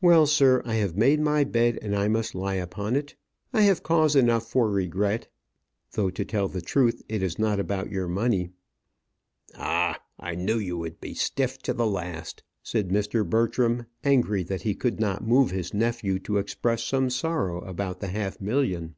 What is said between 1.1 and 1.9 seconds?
my bed,